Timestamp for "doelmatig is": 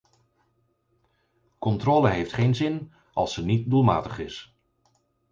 3.69-4.55